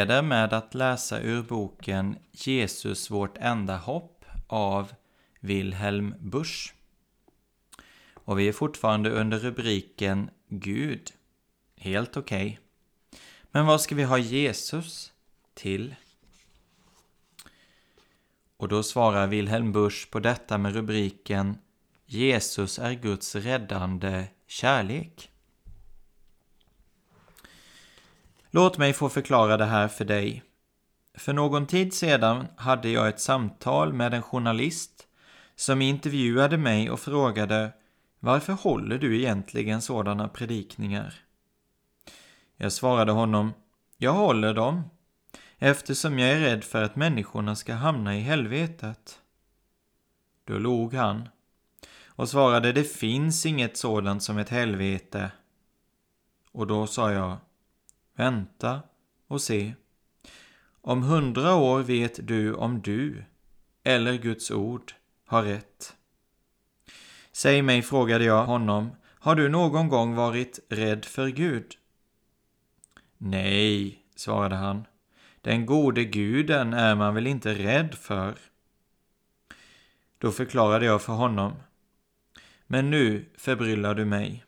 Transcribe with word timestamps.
Inleder 0.00 0.22
med 0.22 0.52
att 0.52 0.74
läsa 0.74 1.20
ur 1.20 1.42
boken 1.42 2.18
Jesus 2.32 3.10
vårt 3.10 3.38
enda 3.38 3.76
hopp 3.76 4.24
av 4.46 4.92
Wilhelm 5.40 6.14
Busch. 6.20 6.74
Och 8.14 8.38
vi 8.38 8.48
är 8.48 8.52
fortfarande 8.52 9.10
under 9.10 9.38
rubriken 9.38 10.30
Gud. 10.48 11.12
Helt 11.76 12.16
okej. 12.16 12.46
Okay. 12.46 12.58
Men 13.50 13.66
vad 13.66 13.80
ska 13.80 13.94
vi 13.94 14.02
ha 14.02 14.18
Jesus 14.18 15.12
till? 15.54 15.94
Och 18.56 18.68
då 18.68 18.82
svarar 18.82 19.26
Wilhelm 19.26 19.72
Busch 19.72 20.10
på 20.10 20.20
detta 20.20 20.58
med 20.58 20.74
rubriken 20.74 21.58
Jesus 22.06 22.78
är 22.78 22.92
Guds 22.92 23.34
räddande 23.34 24.26
kärlek. 24.46 25.29
Låt 28.52 28.78
mig 28.78 28.92
få 28.92 29.08
förklara 29.08 29.56
det 29.56 29.64
här 29.64 29.88
för 29.88 30.04
dig. 30.04 30.42
För 31.14 31.32
någon 31.32 31.66
tid 31.66 31.94
sedan 31.94 32.46
hade 32.56 32.88
jag 32.88 33.08
ett 33.08 33.20
samtal 33.20 33.92
med 33.92 34.14
en 34.14 34.22
journalist 34.22 35.06
som 35.56 35.82
intervjuade 35.82 36.56
mig 36.56 36.90
och 36.90 37.00
frågade 37.00 37.72
Varför 38.20 38.52
håller 38.52 38.98
du 38.98 39.18
egentligen 39.18 39.82
sådana 39.82 40.28
predikningar? 40.28 41.14
Jag 42.56 42.72
svarade 42.72 43.12
honom 43.12 43.52
Jag 43.96 44.12
håller 44.12 44.54
dem 44.54 44.82
eftersom 45.58 46.18
jag 46.18 46.30
är 46.30 46.40
rädd 46.40 46.64
för 46.64 46.82
att 46.82 46.96
människorna 46.96 47.56
ska 47.56 47.74
hamna 47.74 48.16
i 48.16 48.20
helvetet. 48.20 49.20
Då 50.44 50.58
log 50.58 50.94
han 50.94 51.28
och 52.06 52.28
svarade 52.28 52.72
Det 52.72 52.84
finns 52.84 53.46
inget 53.46 53.76
sådant 53.76 54.22
som 54.22 54.38
ett 54.38 54.48
helvete. 54.48 55.30
Och 56.52 56.66
då 56.66 56.86
sa 56.86 57.12
jag 57.12 57.36
Vänta 58.20 58.82
och 59.28 59.40
se. 59.40 59.74
Om 60.80 61.02
hundra 61.02 61.54
år 61.54 61.82
vet 61.82 62.26
du 62.26 62.54
om 62.54 62.80
du, 62.80 63.24
eller 63.84 64.14
Guds 64.14 64.50
ord, 64.50 64.92
har 65.26 65.42
rätt. 65.42 65.96
Säg 67.32 67.62
mig, 67.62 67.82
frågade 67.82 68.24
jag 68.24 68.46
honom, 68.46 68.90
har 69.04 69.34
du 69.34 69.48
någon 69.48 69.88
gång 69.88 70.14
varit 70.14 70.58
rädd 70.68 71.04
för 71.04 71.28
Gud? 71.28 71.74
Nej, 73.18 74.02
svarade 74.16 74.56
han. 74.56 74.84
Den 75.40 75.66
gode 75.66 76.04
guden 76.04 76.72
är 76.72 76.94
man 76.94 77.14
väl 77.14 77.26
inte 77.26 77.54
rädd 77.54 77.94
för? 77.94 78.38
Då 80.18 80.32
förklarade 80.32 80.86
jag 80.86 81.02
för 81.02 81.12
honom. 81.12 81.52
Men 82.66 82.90
nu 82.90 83.24
förbryllar 83.36 83.94
du 83.94 84.04
mig. 84.04 84.44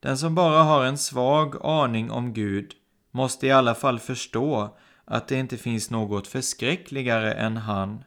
Den 0.00 0.18
som 0.18 0.34
bara 0.34 0.62
har 0.62 0.84
en 0.84 0.98
svag 0.98 1.56
aning 1.62 2.10
om 2.10 2.32
Gud 2.32 2.74
måste 3.10 3.46
i 3.46 3.50
alla 3.50 3.74
fall 3.74 3.98
förstå 3.98 4.76
att 5.04 5.28
det 5.28 5.36
inte 5.36 5.56
finns 5.56 5.90
något 5.90 6.26
förskräckligare 6.26 7.32
än 7.32 7.56
han, 7.56 8.04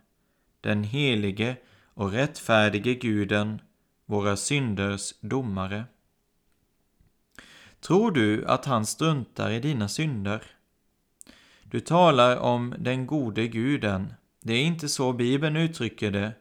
den 0.61 0.83
helige 0.83 1.55
och 1.93 2.11
rättfärdige 2.11 2.93
guden, 2.93 3.61
våra 4.05 4.37
synders 4.37 5.13
domare. 5.21 5.85
Tror 7.79 8.11
du 8.11 8.45
att 8.45 8.65
han 8.65 8.85
struntar 8.85 9.51
i 9.51 9.59
dina 9.59 9.87
synder? 9.87 10.43
Du 11.63 11.79
talar 11.79 12.37
om 12.37 12.75
den 12.77 13.07
gode 13.07 13.47
guden. 13.47 14.13
Det 14.41 14.53
är 14.53 14.63
inte 14.63 14.89
så 14.89 15.13
Bibeln 15.13 15.55
uttrycker 15.55 16.11
det. 16.11 16.33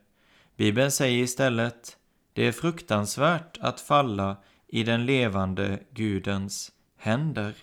Bibeln 0.56 0.90
säger 0.90 1.22
istället, 1.22 1.96
det 2.32 2.46
är 2.46 2.52
fruktansvärt 2.52 3.58
att 3.60 3.80
falla 3.80 4.36
i 4.66 4.82
den 4.82 5.06
levande 5.06 5.78
Gudens 5.90 6.72
händer. 6.96 7.54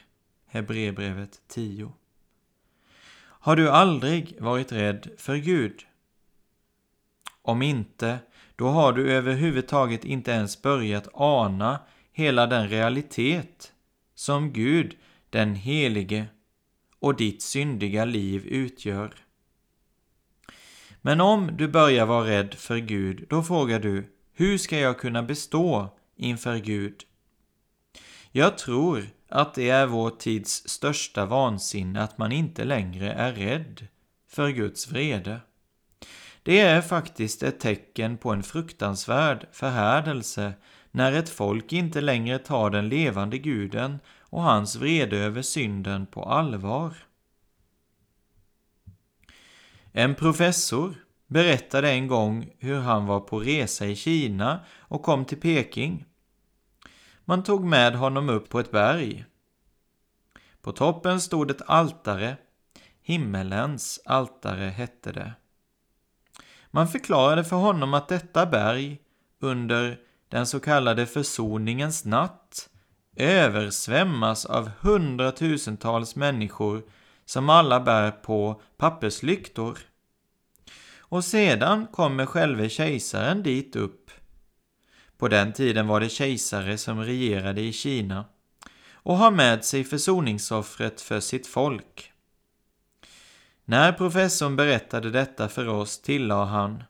Hebreerbrevet 0.48 1.42
10. 1.48 1.92
Har 3.20 3.56
du 3.56 3.70
aldrig 3.70 4.42
varit 4.42 4.72
rädd 4.72 5.08
för 5.18 5.36
Gud? 5.36 5.86
Om 7.42 7.62
inte, 7.62 8.20
då 8.56 8.68
har 8.68 8.94
du 8.94 9.12
överhuvudtaget 9.12 10.06
inte 10.06 10.32
ens 10.32 10.62
börjat 10.62 11.08
ana 11.14 11.80
hela 12.12 12.48
den 12.48 12.70
realitet 12.70 13.74
som 14.16 14.54
Gud, 14.54 14.98
den 15.30 15.56
Helige, 15.56 16.26
och 17.00 17.16
ditt 17.16 17.42
syndiga 17.42 18.06
liv 18.06 18.46
utgör. 18.46 19.14
Men 21.02 21.22
om 21.22 21.58
du 21.58 21.68
börjar 21.68 22.06
vara 22.06 22.30
rädd 22.30 22.54
för 22.54 22.78
Gud, 22.78 23.26
då 23.30 23.44
frågar 23.44 23.80
du, 23.80 24.14
hur 24.34 24.58
ska 24.58 24.80
jag 24.80 25.00
kunna 25.00 25.24
bestå 25.24 25.98
inför 26.16 26.58
Gud? 26.58 27.04
Jag 28.32 28.58
tror 28.58 29.08
att 29.30 29.54
det 29.54 29.70
är 29.70 29.86
vår 29.86 30.10
tids 30.10 30.70
största 30.70 31.26
vansinne 31.26 32.04
att 32.04 32.18
man 32.18 32.32
inte 32.32 32.64
längre 32.64 33.14
är 33.14 33.34
rädd 33.34 33.88
för 34.28 34.50
Guds 34.50 34.92
vrede. 34.92 35.40
Det 36.44 36.60
är 36.60 36.82
faktiskt 36.82 37.44
ett 37.44 37.60
tecken 37.60 38.18
på 38.18 38.32
en 38.32 38.44
fruktansvärd 38.44 39.48
förhärdelse 39.52 40.54
när 40.92 41.14
ett 41.14 41.30
folk 41.30 41.74
inte 41.74 42.02
längre 42.02 42.40
tar 42.40 42.70
den 42.70 42.90
levande 42.90 43.38
guden 43.38 44.00
och 44.20 44.42
hans 44.42 44.76
vrede 44.76 45.18
över 45.18 45.42
synden 45.42 46.06
på 46.06 46.24
allvar. 46.24 46.94
En 49.92 50.16
professor 50.16 50.96
berättade 51.28 51.92
en 51.92 52.08
gång 52.08 52.50
hur 52.60 52.80
han 52.80 53.06
var 53.06 53.20
på 53.20 53.40
resa 53.40 53.86
i 53.86 53.96
Kina 53.96 54.60
och 54.78 55.04
kom 55.04 55.26
till 55.26 55.40
Peking. 55.40 56.06
Man 57.30 57.44
tog 57.44 57.64
med 57.66 57.96
honom 57.96 58.30
upp 58.30 58.50
på 58.50 58.60
ett 58.60 58.72
berg. 58.72 59.26
På 60.62 60.72
toppen 60.72 61.22
stod 61.22 61.52
ett 61.52 61.62
altare. 61.66 62.38
Himmelens 63.02 64.02
altare 64.06 64.66
hette 64.66 65.12
det. 65.12 65.34
Man 66.72 66.88
förklarade 66.88 67.44
för 67.44 67.56
honom 67.56 67.94
att 67.94 68.08
detta 68.08 68.46
berg 68.46 69.00
under 69.40 70.00
den 70.30 70.48
så 70.48 70.60
kallade 70.60 71.06
försoningens 71.06 72.06
natt 72.06 72.70
översvämmas 73.16 74.46
av 74.46 74.70
hundratusentals 74.80 76.16
människor 76.16 76.84
som 77.26 77.50
alla 77.50 77.80
bär 77.80 78.12
på 78.12 78.62
papperslyktor. 78.78 79.80
Och 81.00 81.24
sedan 81.24 81.88
kommer 81.88 82.26
själve 82.26 82.70
kejsaren 82.70 83.44
dit 83.44 83.76
upp 83.76 84.07
på 85.18 85.28
den 85.28 85.54
tiden 85.54 85.88
var 85.88 86.00
det 86.00 86.10
kejsare 86.10 86.78
som 86.78 87.04
regerade 87.04 87.62
i 87.62 87.74
Kina 87.74 88.26
och 88.94 89.18
har 89.18 89.32
med 89.32 89.66
sig 89.66 89.84
försoningsoffret 89.84 91.02
för 91.02 91.20
sitt 91.20 91.48
folk. 91.48 92.12
När 93.66 93.92
professorn 93.92 94.56
berättade 94.56 95.12
detta 95.12 95.50
för 95.50 95.68
oss 95.68 96.02
tillade 96.02 96.46
han 96.46 96.84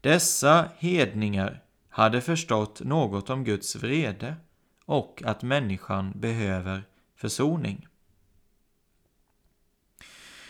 Dessa 0.00 0.68
hedningar 0.78 1.62
hade 1.88 2.20
förstått 2.20 2.80
något 2.80 3.30
om 3.30 3.44
Guds 3.44 3.76
vrede 3.76 4.34
och 4.84 5.22
att 5.24 5.42
människan 5.42 6.12
behöver 6.14 6.82
försoning. 7.16 7.86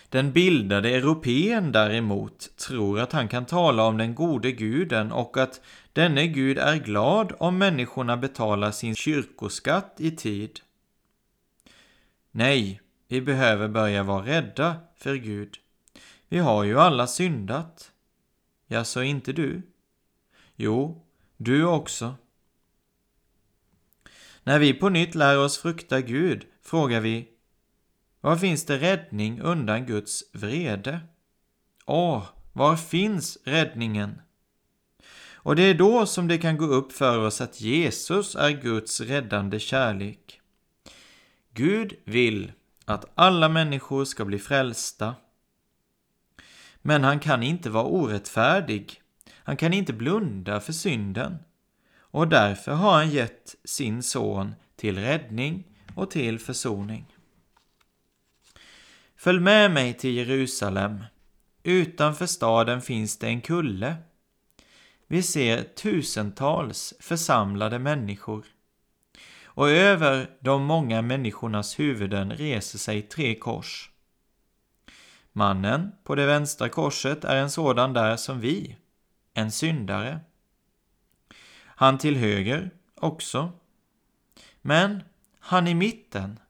Den 0.09 0.33
bildade 0.33 0.91
europeen 0.91 1.73
däremot 1.73 2.57
tror 2.57 3.01
att 3.01 3.13
han 3.13 3.29
kan 3.29 3.47
tala 3.47 3.85
om 3.85 3.97
den 3.97 4.15
gode 4.15 4.53
guden 4.53 5.13
och 5.13 5.37
att 5.37 5.61
denne 5.97 6.27
Gud 6.27 6.59
är 6.59 6.77
glad 6.77 7.33
om 7.39 7.59
människorna 7.59 8.17
betalar 8.17 8.71
sin 8.71 8.95
kyrkoskatt 8.95 9.95
i 9.99 10.11
tid. 10.11 10.61
Nej, 12.31 12.81
vi 13.09 13.21
behöver 13.21 13.69
börja 13.69 14.03
vara 14.03 14.27
rädda 14.27 14.77
för 14.97 15.15
Gud. 15.15 15.57
Vi 16.29 16.39
har 16.39 16.65
ju 16.65 16.81
alla 16.81 17.07
syndat. 17.07 17.93
Ja, 18.67 18.85
så 18.85 19.03
inte 19.03 19.33
du? 19.33 19.63
Jo, 20.57 21.07
du 21.37 21.65
också. 21.65 22.15
När 24.43 24.59
vi 24.59 24.75
på 24.75 24.89
nytt 24.89 25.15
lär 25.15 25.39
oss 25.39 25.59
frukta 25.59 26.01
Gud 26.01 26.47
frågar 26.63 27.01
vi 27.01 27.29
var 28.21 28.37
finns 28.37 28.65
det 28.67 28.79
räddning 28.79 29.41
undan 29.41 29.87
Guds 29.87 30.25
vrede? 30.33 31.01
Åh, 31.87 32.27
var 32.53 32.77
finns 32.77 33.39
räddningen? 33.45 34.21
Och 35.47 35.57
det 35.57 35.63
är 35.63 35.75
då 35.75 36.07
som 36.07 36.29
det 36.29 36.39
kan 36.39 36.57
gå 36.57 36.65
upp 36.65 36.93
för 36.93 37.19
oss 37.19 37.41
att 37.41 37.61
Jesus 37.61 38.37
är 38.37 38.51
Guds 38.51 39.01
räddande 39.01 39.59
kärlek. 39.59 40.41
Gud 41.55 41.95
vill 42.05 42.53
att 42.85 43.05
alla 43.15 43.49
människor 43.49 44.05
ska 44.05 44.25
bli 44.25 44.39
frälsta. 44.39 45.15
Men 46.83 47.05
han 47.05 47.21
kan 47.21 47.43
inte 47.43 47.71
vara 47.71 47.85
orättfärdig. 47.85 49.03
Han 49.33 49.57
kan 49.57 49.73
inte 49.73 49.93
blunda 49.93 50.61
för 50.61 50.73
synden. 50.73 51.39
Och 51.99 52.29
därför 52.29 52.73
har 52.73 52.93
han 52.93 53.11
gett 53.11 53.55
sin 53.65 54.03
son 54.03 54.55
till 54.77 54.99
räddning 54.99 55.65
och 55.95 56.11
till 56.11 56.39
försoning. 56.39 57.07
Följ 59.17 59.41
med 59.41 59.71
mig 59.71 59.95
till 59.95 60.15
Jerusalem. 60.15 61.05
Utanför 61.63 62.27
staden 62.27 62.83
finns 62.83 63.19
det 63.19 63.27
en 63.27 63.41
kulle. 63.41 63.97
Vi 65.07 65.23
ser 65.23 65.63
tusentals 65.63 66.95
församlade 67.01 67.79
människor. 67.79 68.47
Och 69.45 69.71
över 69.71 70.31
de 70.41 70.63
många 70.63 71.03
människornas 71.03 71.79
huvuden 71.79 72.33
reser 72.33 72.79
sig 72.79 73.03
tre 73.03 73.35
kors. 73.35 73.91
Mannen 75.33 75.93
på 76.05 76.15
det 76.15 76.27
vänstra 76.27 76.69
korset 76.69 77.25
är 77.25 77.37
en 77.37 77.51
sådan 77.51 77.93
där 77.93 78.17
som 78.17 78.41
vi, 78.41 78.77
en 79.35 79.53
syndare. 79.53 80.21
Han 81.65 81.99
till 81.99 82.17
höger 82.17 82.71
också. 82.95 83.53
Men 84.63 85.03
han 85.39 85.69
i 85.69 85.75
mitten, 85.75 86.41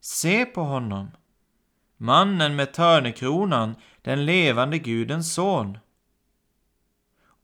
se 0.00 0.44
på 0.44 0.62
honom 0.62 1.10
mannen 1.96 2.56
med 2.56 2.72
törnekronan, 2.72 3.74
den 4.02 4.24
levande 4.24 4.78
Gudens 4.78 5.34
son. 5.34 5.78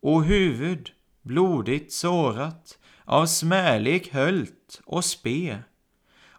Och 0.03 0.25
huvud, 0.25 0.91
blodigt 1.23 1.93
sårat, 1.93 2.79
av 3.05 3.27
smälek 3.27 4.13
höljt 4.13 4.81
och 4.85 5.05
spe. 5.05 5.59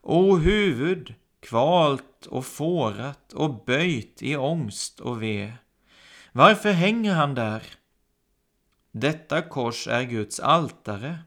O 0.01 0.35
huvud, 0.37 1.13
kvalt 1.39 2.25
och 2.25 2.45
fårat 2.45 3.33
och 3.33 3.65
böjt 3.65 4.21
i 4.21 4.35
ångst 4.35 4.99
och 4.99 5.23
ve. 5.23 5.53
Varför 6.31 6.71
hänger 6.71 7.13
han 7.13 7.35
där? 7.35 7.63
Detta 8.91 9.41
kors 9.41 9.87
är 9.87 10.03
Guds 10.03 10.39
altare 10.39 11.19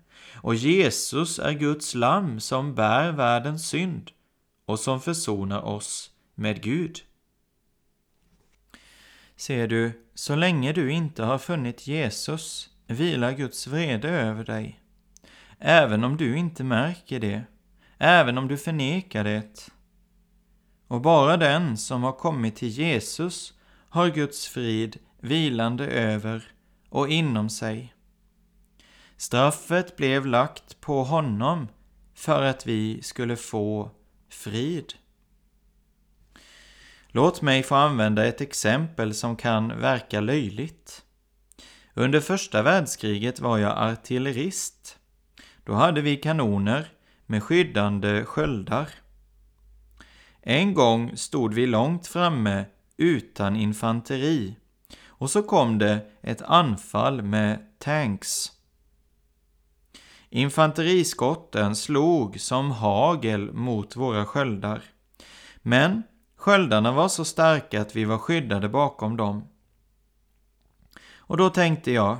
och 0.42 0.54
Jesus 0.54 1.38
är 1.38 1.52
Guds 1.52 1.94
lamm 1.94 2.40
som 2.40 2.74
bär 2.74 3.12
världens 3.12 3.68
synd 3.68 4.10
och 4.66 4.78
som 4.78 5.00
försonar 5.00 5.60
oss 5.62 6.10
med 6.34 6.62
Gud. 6.62 7.00
Ser 9.36 9.68
du, 9.68 10.06
så 10.14 10.34
länge 10.34 10.72
du 10.72 10.92
inte 10.92 11.22
har 11.22 11.38
funnit 11.38 11.86
Jesus 11.86 12.70
vilar 12.86 13.32
Guds 13.32 13.66
vrede 13.66 14.08
över 14.08 14.44
dig. 14.44 14.80
Även 15.58 16.04
om 16.04 16.16
du 16.16 16.36
inte 16.36 16.64
märker 16.64 17.20
det, 17.20 17.42
även 17.98 18.38
om 18.38 18.48
du 18.48 18.58
förnekar 18.58 19.24
det. 19.24 19.68
Och 20.88 21.00
bara 21.00 21.36
den 21.36 21.76
som 21.76 22.02
har 22.02 22.12
kommit 22.12 22.56
till 22.56 22.68
Jesus 22.68 23.54
har 23.88 24.08
Guds 24.08 24.48
frid 24.48 24.96
vilande 25.20 25.86
över 25.86 26.52
och 26.88 27.08
inom 27.08 27.50
sig. 27.50 27.94
Straffet 29.16 29.96
blev 29.96 30.26
lagt 30.26 30.80
på 30.80 31.04
honom 31.04 31.68
för 32.14 32.42
att 32.42 32.66
vi 32.66 33.02
skulle 33.02 33.36
få 33.36 33.90
frid. 34.28 34.94
Låt 37.16 37.42
mig 37.42 37.62
få 37.62 37.74
använda 37.74 38.26
ett 38.26 38.40
exempel 38.40 39.14
som 39.14 39.36
kan 39.36 39.80
verka 39.80 40.20
löjligt. 40.20 41.02
Under 41.94 42.20
första 42.20 42.62
världskriget 42.62 43.40
var 43.40 43.58
jag 43.58 43.78
artillerist. 43.78 44.98
Då 45.64 45.72
hade 45.72 46.00
vi 46.00 46.16
kanoner 46.16 46.88
med 47.26 47.42
skyddande 47.42 48.24
sköldar. 48.24 48.88
En 50.40 50.74
gång 50.74 51.16
stod 51.16 51.54
vi 51.54 51.66
långt 51.66 52.06
framme 52.06 52.64
utan 52.96 53.56
infanteri 53.56 54.56
och 55.06 55.30
så 55.30 55.42
kom 55.42 55.78
det 55.78 55.98
ett 56.22 56.42
anfall 56.42 57.22
med 57.22 57.58
tanks. 57.78 58.52
Infanteriskotten 60.30 61.76
slog 61.76 62.40
som 62.40 62.70
hagel 62.70 63.52
mot 63.52 63.96
våra 63.96 64.24
sköldar. 64.26 64.82
Men 65.62 66.02
Sköldarna 66.46 66.92
var 66.92 67.08
så 67.08 67.24
starka 67.24 67.80
att 67.80 67.96
vi 67.96 68.04
var 68.04 68.18
skyddade 68.18 68.68
bakom 68.68 69.16
dem. 69.16 69.48
Och 71.16 71.36
då 71.36 71.50
tänkte 71.50 71.92
jag, 71.92 72.18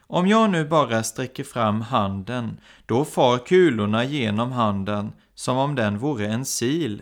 om 0.00 0.26
jag 0.26 0.50
nu 0.50 0.64
bara 0.64 1.02
sträcker 1.02 1.44
fram 1.44 1.80
handen, 1.80 2.60
då 2.86 3.04
far 3.04 3.38
kulorna 3.38 4.04
genom 4.04 4.52
handen 4.52 5.12
som 5.34 5.56
om 5.56 5.74
den 5.74 5.98
vore 5.98 6.26
en 6.26 6.44
sil. 6.56 6.94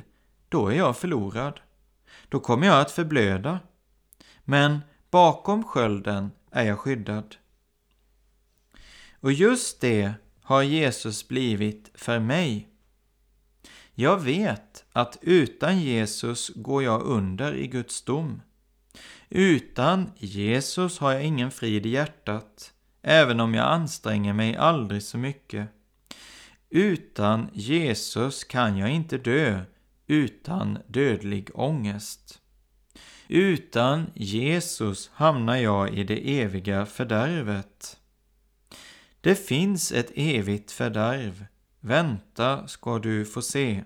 Då 0.49 0.69
är 0.69 0.77
jag 0.77 0.97
förlorad. 0.97 1.61
Då 2.29 2.41
kommer 2.41 2.67
jag 2.67 2.81
att 2.81 2.91
förblöda. 2.91 3.61
Men 4.45 4.81
bakom 5.11 5.65
skölden 5.65 6.31
är 6.50 6.65
jag 6.65 6.79
skyddad. 6.79 7.37
Och 9.21 9.33
just 9.33 9.81
det 9.81 10.12
har 10.43 10.62
Jesus 10.62 11.29
blivit 11.29 11.91
för 11.95 12.19
mig. 12.19 12.72
Jag 13.94 14.19
vet 14.19 14.85
att 14.93 15.19
utan 15.23 15.81
Jesus 15.81 16.49
går 16.55 16.83
jag 16.83 17.02
under 17.02 17.55
i 17.55 17.66
Guds 17.66 18.02
dom. 18.02 18.43
Utan 19.28 20.11
Jesus 20.19 20.99
har 20.99 21.12
jag 21.12 21.25
ingen 21.25 21.50
frid 21.50 21.87
i 21.87 21.88
hjärtat, 21.88 22.73
även 23.02 23.40
om 23.40 23.55
jag 23.55 23.66
anstränger 23.66 24.33
mig 24.33 24.57
aldrig 24.57 25.02
så 25.02 25.19
mycket. 25.19 25.69
Utan 26.71 27.49
Jesus 27.52 28.45
kan 28.45 28.76
jag 28.76 28.90
inte 28.90 29.19
dö 29.19 29.61
utan 30.07 30.78
dödlig 30.87 31.50
ångest. 31.55 32.40
Utan 33.28 34.07
Jesus 34.14 35.11
hamnar 35.14 35.57
jag 35.57 35.95
i 35.95 36.05
det 36.05 36.40
eviga 36.40 36.87
fördärvet. 36.87 37.99
Det 39.21 39.35
finns 39.35 39.93
ett 39.93 40.12
evigt 40.14 40.71
fördärv. 40.71 41.47
Vänta 41.81 42.69
ska 42.69 42.99
du 42.99 43.25
få 43.25 43.43
se. 43.43 43.85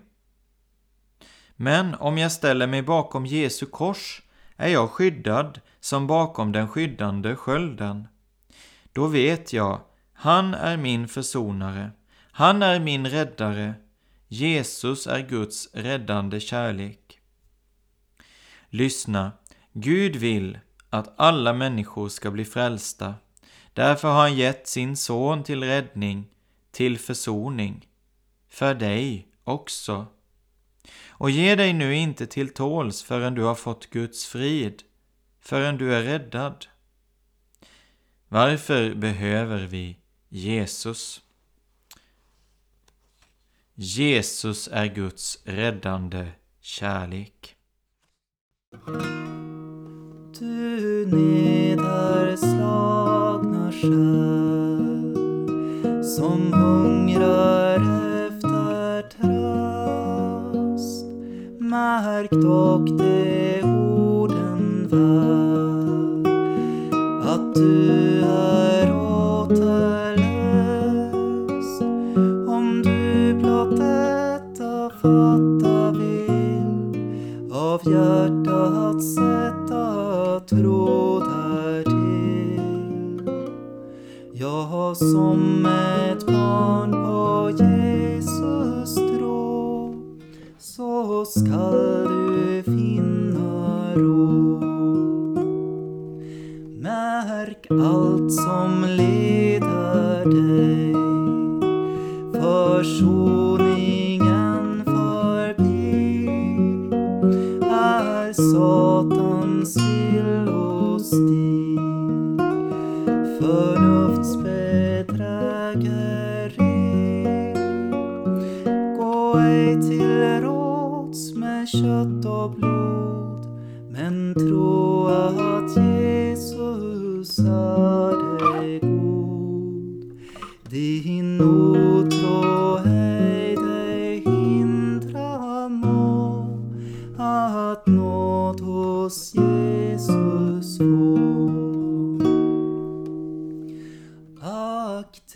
Men 1.57 1.95
om 1.95 2.19
jag 2.19 2.33
ställer 2.33 2.67
mig 2.67 2.83
bakom 2.83 3.27
Jesu 3.27 3.67
kors 3.67 4.23
är 4.57 4.69
jag 4.69 4.91
skyddad 4.91 5.61
som 5.81 6.07
bakom 6.07 6.53
den 6.53 6.69
skyddande 6.69 7.37
skölden. 7.37 8.09
Då 8.93 9.07
vet 9.07 9.53
jag, 9.53 9.81
han 10.13 10.55
är 10.55 10.77
min 10.77 11.09
försonare, 11.09 11.91
han 12.33 12.63
är 12.63 12.81
min 12.81 13.07
räddare, 13.07 13.75
Jesus 14.29 15.07
är 15.07 15.21
Guds 15.21 15.75
räddande 15.75 16.41
kärlek. 16.41 17.21
Lyssna, 18.69 19.33
Gud 19.73 20.17
vill 20.17 20.59
att 20.91 21.15
alla 21.17 21.53
människor 21.53 22.09
ska 22.09 22.31
bli 22.31 22.45
frälsta. 22.45 23.15
Därför 23.73 24.09
har 24.09 24.21
han 24.21 24.37
gett 24.37 24.69
sin 24.69 24.97
son 24.97 25.45
till 25.45 25.65
räddning, 25.65 26.27
till 26.71 26.99
försoning. 26.99 27.87
För 28.49 28.75
dig 28.75 29.29
också. 29.45 30.07
Och 31.19 31.31
ge 31.31 31.55
dig 31.55 31.73
nu 31.73 31.95
inte 31.95 32.27
till 32.27 32.55
tåls 32.55 33.03
förrän 33.03 33.35
du 33.35 33.43
har 33.43 33.55
fått 33.55 33.91
Guds 33.91 34.27
frid, 34.27 34.83
förrän 35.41 35.79
du 35.79 35.95
är 35.95 36.03
räddad. 36.03 36.67
Varför 38.29 38.95
behöver 38.95 39.67
vi 39.67 39.99
Jesus? 40.29 41.23
Jesus 43.75 44.69
är 44.73 44.87
Guds 44.87 45.39
räddande 45.45 46.29
kärlek. 46.61 47.57
Du 50.39 51.07
nederslagna 51.07 53.73
själ 53.73 55.15
som 56.05 56.53
hungrar 56.53 57.96
märkt 62.03 62.45
och 62.45 62.85
de 62.99 63.63
orden 63.63 64.89
var. 64.91 66.33
Att 67.33 67.55
du 67.55 68.21
är 68.23 68.93
återlöst. 68.93 70.23
Om 72.49 72.83
du 72.85 73.35
blott 73.35 73.77
detta 73.77 74.91
fatta 74.91 75.91
vill 75.91 77.53
av 77.53 77.81
hjärtat 77.85 79.05
sätta 79.05 80.41
trådar 80.41 81.83
till. 81.83 82.61
Jag 84.33 84.63
har 84.63 84.95
som 84.95 85.67
ett 85.67 86.27
barn 86.27 86.96
skall 91.31 92.05
du 92.05 92.63
finna 92.63 93.95
ro. 93.95 94.61
Märk 96.81 97.67
allt 97.71 98.33
som 98.33 98.85
leder 98.89 100.25
dig 100.25 100.93
försoningen 102.33 103.16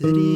city. 0.01 0.30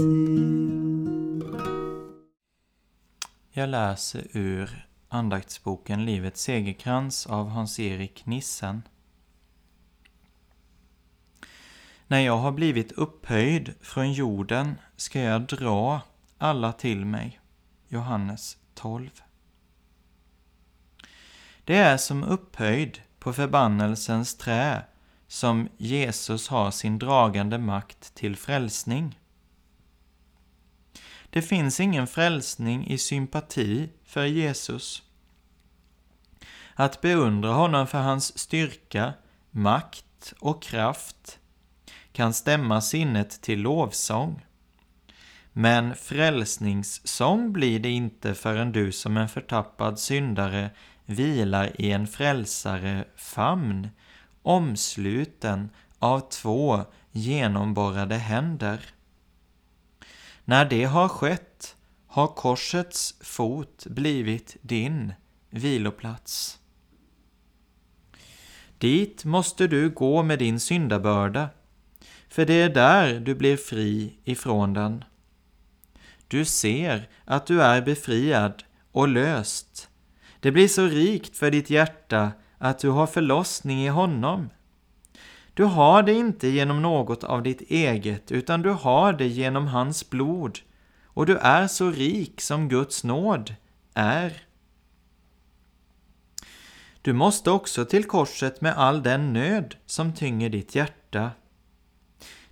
Till. 0.00 1.42
Jag 3.50 3.68
läser 3.68 4.26
ur 4.32 4.88
andaktsboken 5.08 6.04
Livets 6.04 6.42
segerkrans 6.42 7.26
av 7.26 7.48
Hans-Erik 7.48 8.26
Nissen. 8.26 8.82
När 12.06 12.20
jag 12.20 12.36
har 12.36 12.52
blivit 12.52 12.92
upphöjd 12.92 13.74
från 13.80 14.12
jorden 14.12 14.74
ska 14.96 15.20
jag 15.20 15.42
dra 15.42 16.00
alla 16.38 16.72
till 16.72 17.04
mig. 17.04 17.40
Johannes 17.88 18.56
12. 18.74 19.10
Det 21.64 21.76
är 21.76 21.96
som 21.96 22.24
upphöjd 22.24 23.00
på 23.18 23.32
förbannelsens 23.32 24.36
trä 24.36 24.82
som 25.28 25.68
Jesus 25.76 26.48
har 26.48 26.70
sin 26.70 26.98
dragande 26.98 27.58
makt 27.58 28.14
till 28.14 28.36
frälsning. 28.36 29.19
Det 31.30 31.42
finns 31.42 31.80
ingen 31.80 32.06
frälsning 32.06 32.86
i 32.86 32.98
sympati 32.98 33.88
för 34.04 34.24
Jesus. 34.24 35.02
Att 36.74 37.00
beundra 37.00 37.52
honom 37.52 37.86
för 37.86 37.98
hans 37.98 38.38
styrka, 38.38 39.12
makt 39.50 40.32
och 40.38 40.62
kraft 40.62 41.38
kan 42.12 42.34
stämma 42.34 42.80
sinnet 42.80 43.42
till 43.42 43.60
lovsång. 43.60 44.46
Men 45.52 45.94
frälsningssång 45.94 47.52
blir 47.52 47.80
det 47.80 47.90
inte 47.90 48.34
förrän 48.34 48.72
du 48.72 48.92
som 48.92 49.16
en 49.16 49.28
förtappad 49.28 49.98
syndare 49.98 50.70
vilar 51.04 51.80
i 51.80 51.92
en 51.92 52.06
frälsare 52.06 53.04
famn, 53.16 53.88
omsluten 54.42 55.70
av 55.98 56.20
två 56.20 56.84
genomborrade 57.10 58.14
händer. 58.14 58.80
När 60.50 60.64
det 60.64 60.84
har 60.84 61.08
skett 61.08 61.76
har 62.06 62.26
korsets 62.26 63.14
fot 63.20 63.86
blivit 63.86 64.56
din 64.62 65.12
viloplats. 65.50 66.58
Dit 68.78 69.24
måste 69.24 69.66
du 69.66 69.90
gå 69.90 70.22
med 70.22 70.38
din 70.38 70.60
syndabörda, 70.60 71.48
för 72.28 72.46
det 72.46 72.62
är 72.62 72.68
där 72.68 73.20
du 73.20 73.34
blir 73.34 73.56
fri 73.56 74.18
ifrån 74.24 74.72
den. 74.72 75.04
Du 76.28 76.44
ser 76.44 77.08
att 77.24 77.46
du 77.46 77.62
är 77.62 77.82
befriad 77.82 78.62
och 78.92 79.08
löst. 79.08 79.88
Det 80.40 80.52
blir 80.52 80.68
så 80.68 80.86
rikt 80.86 81.36
för 81.36 81.50
ditt 81.50 81.70
hjärta 81.70 82.32
att 82.58 82.78
du 82.78 82.88
har 82.88 83.06
förlossning 83.06 83.84
i 83.84 83.88
honom. 83.88 84.50
Du 85.54 85.64
har 85.64 86.02
det 86.02 86.12
inte 86.12 86.48
genom 86.48 86.82
något 86.82 87.24
av 87.24 87.42
ditt 87.42 87.60
eget, 87.60 88.32
utan 88.32 88.62
du 88.62 88.70
har 88.70 89.12
det 89.12 89.26
genom 89.26 89.66
hans 89.66 90.10
blod, 90.10 90.58
och 91.04 91.26
du 91.26 91.36
är 91.36 91.66
så 91.66 91.90
rik 91.90 92.40
som 92.40 92.68
Guds 92.68 93.04
nåd 93.04 93.54
är. 93.94 94.42
Du 97.02 97.12
måste 97.12 97.50
också 97.50 97.84
till 97.84 98.04
korset 98.04 98.60
med 98.60 98.78
all 98.78 99.02
den 99.02 99.32
nöd 99.32 99.76
som 99.86 100.14
tynger 100.14 100.48
ditt 100.48 100.74
hjärta. 100.74 101.30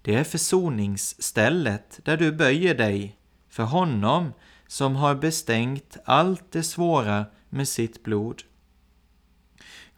Det 0.03 0.15
är 0.15 0.25
försoningsstället 0.25 2.01
där 2.05 2.17
du 2.17 2.33
böjer 2.33 2.75
dig 2.75 3.19
för 3.49 3.63
honom 3.63 4.33
som 4.67 4.97
har 4.97 5.15
bestängt 5.15 5.97
allt 6.05 6.53
det 6.53 6.63
svåra 6.63 7.27
med 7.49 7.69
sitt 7.69 8.03
blod. 8.03 8.43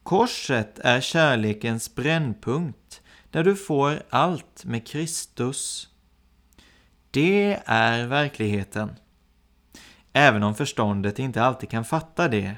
Korset 0.02 0.78
är 0.78 1.00
kärlekens 1.00 1.94
brännpunkt 1.94 2.89
där 3.30 3.44
du 3.44 3.56
får 3.56 4.02
allt 4.10 4.64
med 4.64 4.86
Kristus. 4.86 5.88
Det 7.10 7.60
är 7.64 8.06
verkligheten, 8.06 8.90
även 10.12 10.42
om 10.42 10.54
förståndet 10.54 11.18
inte 11.18 11.42
alltid 11.42 11.70
kan 11.70 11.84
fatta 11.84 12.28
det. 12.28 12.56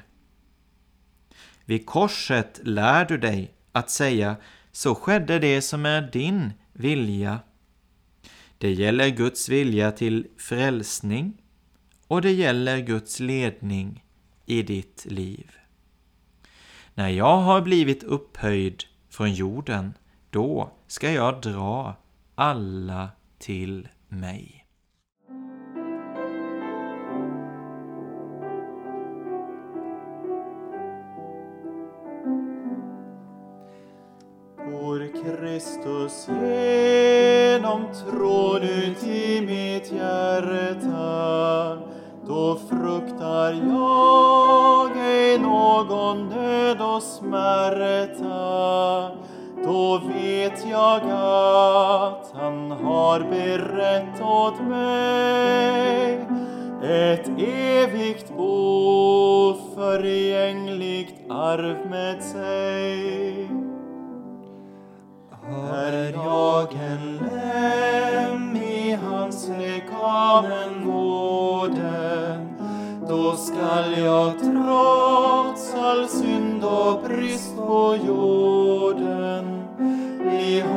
Vid 1.65 1.85
korset 1.85 2.59
lär 2.63 3.05
du 3.05 3.17
dig 3.17 3.53
att 3.71 3.89
säga 3.89 4.35
så 4.71 4.95
skedde 4.95 5.39
det 5.39 5.61
som 5.61 5.85
är 5.85 6.01
din 6.01 6.53
vilja. 6.73 7.39
Det 8.57 8.71
gäller 8.73 9.09
Guds 9.09 9.49
vilja 9.49 9.91
till 9.91 10.27
frälsning 10.37 11.41
och 12.07 12.21
det 12.21 12.31
gäller 12.31 12.79
Guds 12.79 13.19
ledning 13.19 14.03
i 14.45 14.61
ditt 14.61 15.05
liv. 15.09 15.51
När 16.93 17.09
jag 17.09 17.37
har 17.37 17.61
blivit 17.61 18.03
upphöjd 18.03 18.83
från 19.09 19.33
jorden, 19.33 19.93
då 20.33 20.69
ska 20.87 21.11
jag 21.11 21.41
dra 21.41 21.93
alla 22.35 23.09
till 23.39 23.87
mig. 24.07 24.65
Går 34.57 35.23
Kristus 35.23 36.27
genom 36.27 37.87
tråd 37.93 38.63
ut 38.63 39.03
i 39.03 39.41
mitt 39.41 39.91
hjärta 39.91 41.77
då 42.27 42.59
fruktar 42.69 43.51
jag 43.51 44.97
ej 44.97 45.39
någon 45.39 46.29
nöd 46.29 46.81
och 46.81 47.03
smärta 47.03 48.43
då 49.63 49.97
vet 49.97 50.65
jag 50.69 51.01
att 51.01 52.33
han 52.35 52.71
har 52.71 53.19
berett 53.19 54.21
åt 54.21 54.61
mig 54.67 56.27
ett 56.83 57.29
evigt 57.39 58.31
oförgängligt 58.37 61.15
arv 61.29 61.89
med 61.89 62.23
sig. 62.23 63.49
Är 65.71 66.13
jag 66.13 66.73
en 66.73 67.17
lem 67.17 68.55
i 68.55 68.93
hans 68.93 69.49
lekamen 69.59 70.85
vården, 70.85 72.47
då 73.09 73.35
skall 73.35 73.97
jag 73.97 74.39
trots 74.39 75.75
all 75.75 76.07
synd 76.07 76.63
och 76.63 77.03
brist 77.03 77.57
på 77.57 77.97
jorden 78.07 78.92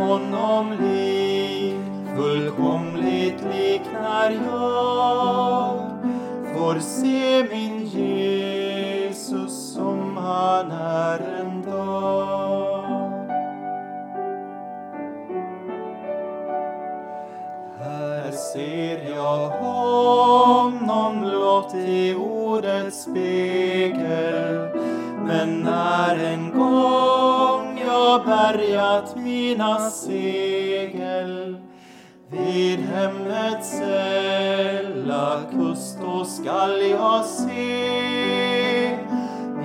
honom 0.07 0.73
lik, 0.81 1.77
fullkomligt 2.17 3.43
lik 3.53 3.83
när 3.93 4.31
jag 4.31 5.81
får 6.55 6.79
se 6.79 7.45
min 7.51 7.87
Jesus 7.87 9.75
som 9.75 10.17
han 10.17 10.71
är 10.71 11.19
en 11.41 11.63
dag. 11.63 13.13
Här 17.79 18.31
ser 18.31 19.15
jag 19.15 19.49
honom 19.49 21.21
blott 21.21 21.75
i 21.75 22.15
ordets 22.15 23.03
spegel 23.03 24.69
men 25.27 25.61
när 25.61 26.17
en 26.17 26.51
gång 26.51 27.16
bärgat 28.25 29.17
mina 29.17 29.91
segel 29.91 31.57
vid 32.31 32.79
hemmets 32.79 33.71
sälla 33.71 35.41
kust 35.53 35.99
då 36.01 36.25
skall 36.25 36.83
jag 36.91 37.25
se 37.25 38.99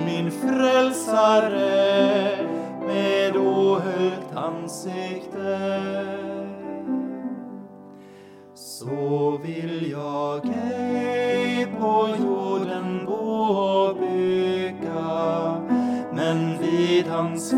min 0.06 0.30
frälsare 0.30 1.52
med 2.86 3.36
ohöljt 3.36 4.36
ansikte. 4.36 5.58
Så 8.54 9.40
vill 9.44 9.90
jag 9.90 10.46
ej 10.46 11.66
på 11.80 12.08
jorden 12.20 13.06
bo 13.06 13.12
och 13.12 13.96
bygga 13.96 15.60
men 16.14 16.58
vid 16.58 17.06
hans 17.06 17.52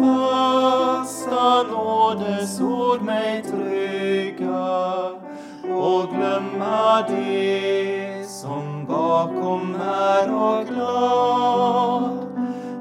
nådes 1.44 1.70
nådesord 1.70 3.02
mig 3.02 3.42
trygga 3.42 4.94
och 5.62 6.08
glömma 6.14 7.02
det 7.08 8.28
som 8.28 8.86
bakom 8.86 9.74
är 9.74 10.34
och 10.34 10.66
glad 10.66 12.24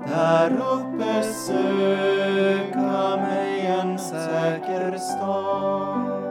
där 0.07 0.51
uppe 0.51 1.23
söka 1.23 3.17
mig 3.17 3.65
en 3.65 3.99
säker 3.99 4.97
stad. 4.97 6.23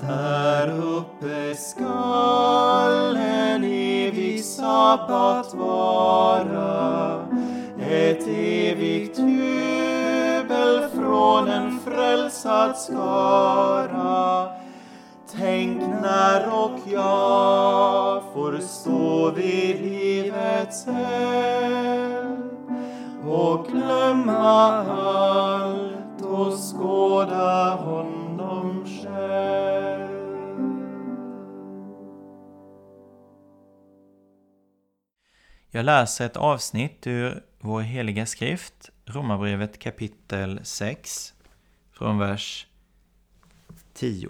Där 0.00 0.68
uppe 0.68 1.54
ska 1.54 1.97
sabbat 4.98 5.54
vara 5.54 7.20
ett 7.80 8.26
evigt 8.26 9.18
jubel 9.18 10.88
från 10.94 11.48
en 11.48 11.80
frälsad 11.80 12.76
skara. 12.76 14.48
Tänk 15.36 15.80
när 16.02 16.64
och 16.64 16.78
jag 16.92 18.22
får 18.34 18.58
stå 18.60 19.30
vid 19.30 19.80
livets 19.80 20.86
eld 20.86 22.50
och 23.28 23.66
glömma 23.66 24.84
allt 24.86 26.22
och 26.22 26.52
skåda 26.58 27.74
honom. 27.74 28.17
Jag 35.70 35.84
läser 35.84 36.26
ett 36.26 36.36
avsnitt 36.36 37.06
ur 37.06 37.42
vår 37.58 37.80
heliga 37.80 38.26
skrift, 38.26 38.90
Romarbrevet 39.04 39.78
kapitel 39.78 40.60
6, 40.62 41.34
från 41.92 42.18
vers 42.18 42.66
10. 43.94 44.28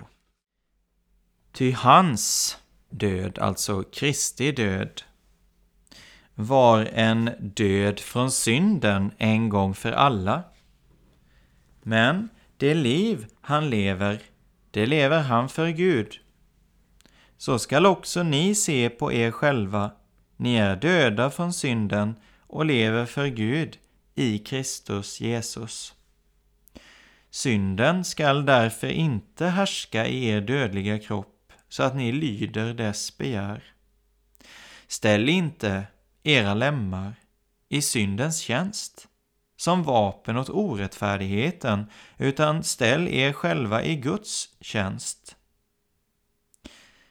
Ty 1.53 1.72
hans 1.72 2.57
död, 2.90 3.38
alltså 3.38 3.83
Kristi 3.83 4.53
död, 4.53 5.03
var 6.35 6.85
en 6.85 7.31
död 7.40 8.01
från 8.01 8.31
synden 8.31 9.12
en 9.18 9.48
gång 9.48 9.74
för 9.74 9.92
alla. 9.92 10.42
Men 11.83 12.29
det 12.57 12.74
liv 12.74 13.27
han 13.40 13.70
lever, 13.70 14.22
det 14.70 14.87
lever 14.87 15.20
han 15.20 15.48
för 15.48 15.68
Gud. 15.68 16.20
Så 17.37 17.59
skall 17.59 17.87
också 17.87 18.22
ni 18.22 18.55
se 18.55 18.90
på 18.90 19.12
er 19.12 19.31
själva, 19.31 19.90
ni 20.38 20.55
är 20.57 20.77
döda 20.77 21.31
från 21.31 21.53
synden 21.53 22.14
och 22.46 22.64
lever 22.64 23.07
för 23.07 23.27
Gud 23.27 23.79
i 24.14 24.38
Kristus 24.38 25.20
Jesus. 25.20 25.94
Synden 27.31 28.05
skall 28.05 28.46
därför 28.46 28.88
inte 28.88 29.46
härska 29.46 30.07
i 30.07 30.29
er 30.29 30.40
dödliga 30.40 30.98
kropp 30.98 31.53
så 31.68 31.83
att 31.83 31.96
ni 31.96 32.12
lyder 32.12 32.74
dess 32.74 33.18
begär. 33.18 33.62
Ställ 34.87 35.29
inte 35.29 35.87
era 36.22 36.55
lemmar 36.55 37.14
i 37.68 37.83
syndens 37.83 38.38
tjänst 38.38 39.09
som 39.57 39.83
vapen 39.83 40.37
åt 40.37 40.51
orättfärdigheten, 40.51 41.90
utan 42.18 42.64
ställ 42.64 43.09
er 43.09 43.33
själva 43.33 43.83
i 43.83 43.96
Guds 43.96 44.48
tjänst. 44.61 45.37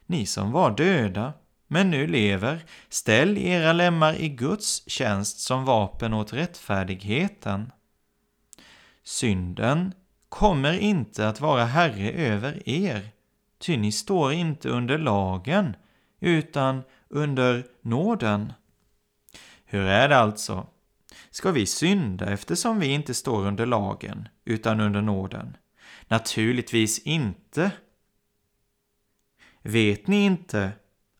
Ni 0.05 0.25
som 0.25 0.51
var 0.51 0.71
döda, 0.71 1.33
men 1.67 1.89
nu 1.89 2.07
lever, 2.07 2.65
ställ 2.89 3.37
era 3.37 3.73
lemmar 3.73 4.13
i 4.13 4.29
Guds 4.29 4.89
tjänst 4.89 5.39
som 5.39 5.65
vapen 5.65 6.13
åt 6.13 6.33
rättfärdigheten. 6.33 7.71
Synden 9.03 9.93
kommer 10.29 10.79
inte 10.79 11.27
att 11.27 11.41
vara 11.41 11.65
herre 11.65 12.11
över 12.11 12.69
er, 12.69 13.09
ty 13.59 13.77
ni 13.77 13.91
står 13.91 14.33
inte 14.33 14.69
under 14.69 14.97
lagen, 14.97 15.75
utan 16.19 16.83
under 17.09 17.65
nåden. 17.81 18.53
Hur 19.65 19.81
är 19.81 20.09
det 20.09 20.17
alltså? 20.17 20.67
Ska 21.29 21.51
vi 21.51 21.65
synda 21.65 22.25
eftersom 22.25 22.79
vi 22.79 22.87
inte 22.87 23.13
står 23.13 23.45
under 23.45 23.65
lagen, 23.65 24.27
utan 24.45 24.79
under 24.79 25.01
nåden? 25.01 25.57
Naturligtvis 26.07 26.99
inte. 26.99 27.71
Vet 29.61 30.07
ni 30.07 30.25
inte 30.25 30.71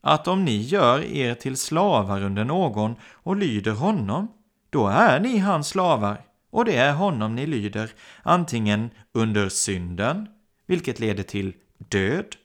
att 0.07 0.27
om 0.27 0.45
ni 0.45 0.61
gör 0.61 1.03
er 1.03 1.33
till 1.35 1.57
slavar 1.57 2.23
under 2.23 2.43
någon 2.43 2.95
och 3.03 3.35
lyder 3.35 3.71
honom, 3.71 4.27
då 4.69 4.87
är 4.87 5.19
ni 5.19 5.37
hans 5.37 5.67
slavar, 5.67 6.21
och 6.49 6.65
det 6.65 6.75
är 6.75 6.93
honom 6.93 7.35
ni 7.35 7.45
lyder, 7.45 7.91
antingen 8.23 8.89
under 9.11 9.49
synden, 9.49 10.27
vilket 10.67 10.99
leder 10.99 11.23
till 11.23 11.53
död, 11.77 12.35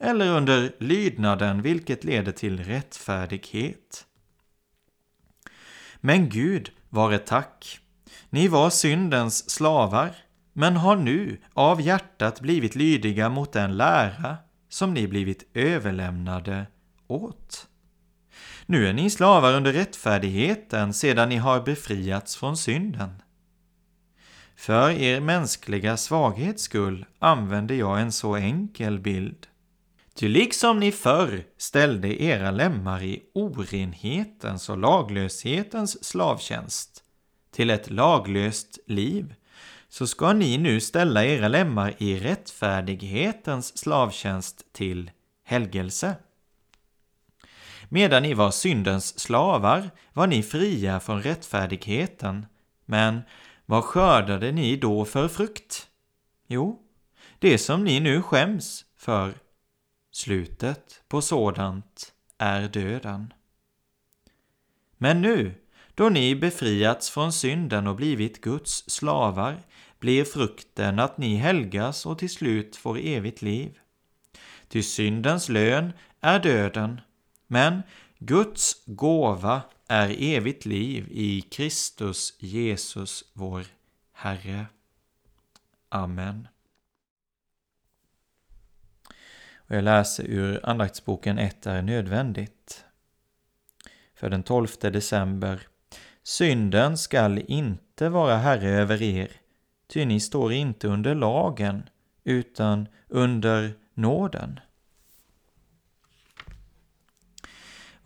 eller 0.00 0.28
under 0.28 0.74
lydnaden, 0.78 1.62
vilket 1.62 2.04
leder 2.04 2.32
till 2.32 2.64
rättfärdighet. 2.64 4.06
Men 6.00 6.28
Gud 6.28 6.70
vare 6.88 7.18
tack. 7.18 7.78
Ni 8.30 8.48
var 8.48 8.70
syndens 8.70 9.50
slavar, 9.50 10.10
men 10.52 10.76
har 10.76 10.96
nu 10.96 11.38
av 11.52 11.80
hjärtat 11.80 12.40
blivit 12.40 12.74
lydiga 12.74 13.28
mot 13.28 13.52
den 13.52 13.76
lära 13.76 14.36
som 14.68 14.94
ni 14.94 15.08
blivit 15.08 15.50
överlämnade 15.54 16.66
åt. 17.06 17.68
Nu 18.66 18.88
är 18.88 18.92
ni 18.92 19.10
slavar 19.10 19.52
under 19.52 19.72
rättfärdigheten 19.72 20.94
sedan 20.94 21.28
ni 21.28 21.36
har 21.36 21.60
befriats 21.60 22.36
från 22.36 22.56
synden. 22.56 23.22
För 24.56 24.90
er 24.90 25.20
mänskliga 25.20 25.96
svaghets 25.96 26.62
skull 26.62 27.06
använder 27.18 27.74
jag 27.74 28.00
en 28.00 28.12
så 28.12 28.36
enkel 28.36 28.98
bild. 28.98 29.46
Ty 30.14 30.28
liksom 30.28 30.80
ni 30.80 30.92
förr 30.92 31.44
ställde 31.56 32.22
era 32.22 32.50
lemmar 32.50 33.02
i 33.02 33.22
orenhetens 33.34 34.68
och 34.68 34.78
laglöshetens 34.78 36.04
slavtjänst 36.04 37.02
till 37.50 37.70
ett 37.70 37.90
laglöst 37.90 38.78
liv, 38.86 39.34
så 39.88 40.06
ska 40.06 40.32
ni 40.32 40.58
nu 40.58 40.80
ställa 40.80 41.24
era 41.24 41.48
lemmar 41.48 41.94
i 41.98 42.20
rättfärdighetens 42.20 43.78
slavtjänst 43.78 44.72
till 44.72 45.10
helgelse. 45.44 46.14
Medan 47.88 48.22
ni 48.22 48.34
var 48.34 48.50
syndens 48.50 49.20
slavar 49.20 49.90
var 50.12 50.26
ni 50.26 50.42
fria 50.42 51.00
från 51.00 51.22
rättfärdigheten, 51.22 52.46
men 52.84 53.22
vad 53.66 53.84
skördade 53.84 54.52
ni 54.52 54.76
då 54.76 55.04
för 55.04 55.28
frukt? 55.28 55.88
Jo, 56.46 56.82
det 57.38 57.58
som 57.58 57.84
ni 57.84 58.00
nu 58.00 58.22
skäms 58.22 58.84
för. 58.96 59.34
Slutet 60.12 61.02
på 61.08 61.22
sådant 61.22 62.12
är 62.38 62.68
döden. 62.68 63.32
Men 64.96 65.22
nu, 65.22 65.54
då 65.94 66.08
ni 66.08 66.36
befriats 66.36 67.10
från 67.10 67.32
synden 67.32 67.86
och 67.86 67.96
blivit 67.96 68.40
Guds 68.40 68.90
slavar, 68.90 69.62
blir 69.98 70.24
frukten 70.24 70.98
att 70.98 71.18
ni 71.18 71.36
helgas 71.36 72.06
och 72.06 72.18
till 72.18 72.30
slut 72.30 72.76
får 72.76 72.98
evigt 72.98 73.42
liv. 73.42 73.78
Ty 74.68 74.82
syndens 74.82 75.48
lön 75.48 75.92
är 76.20 76.38
döden, 76.38 77.00
men 77.54 77.82
Guds 78.18 78.84
gåva 78.86 79.62
är 79.88 80.16
evigt 80.18 80.66
liv 80.66 81.08
i 81.10 81.40
Kristus 81.40 82.34
Jesus 82.38 83.24
vår 83.32 83.64
Herre. 84.12 84.66
Amen. 85.88 86.48
Och 89.56 89.76
jag 89.76 89.84
läser 89.84 90.24
ur 90.24 90.60
andaktsboken 90.66 91.38
1 91.38 91.66
är 91.66 91.82
nödvändigt. 91.82 92.84
För 94.14 94.30
den 94.30 94.42
12 94.42 94.68
december. 94.80 95.60
Synden 96.22 96.98
skall 96.98 97.38
inte 97.38 98.08
vara 98.08 98.36
herre 98.36 98.68
över 98.68 99.02
er, 99.02 99.32
ty 99.86 100.04
ni 100.04 100.20
står 100.20 100.52
inte 100.52 100.88
under 100.88 101.14
lagen, 101.14 101.88
utan 102.24 102.88
under 103.08 103.74
nåden. 103.94 104.60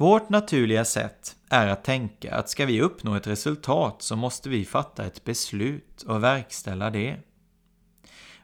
Vårt 0.01 0.29
naturliga 0.29 0.85
sätt 0.85 1.37
är 1.49 1.67
att 1.67 1.85
tänka 1.85 2.35
att 2.35 2.49
ska 2.49 2.67
vi 2.67 2.81
uppnå 2.81 3.15
ett 3.15 3.27
resultat 3.27 4.03
så 4.03 4.17
måste 4.17 4.49
vi 4.49 4.65
fatta 4.65 5.05
ett 5.05 5.25
beslut 5.25 6.03
och 6.03 6.25
verkställa 6.25 6.91
det. 6.91 7.17